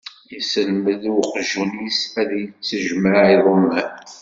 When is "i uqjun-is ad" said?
1.09-2.29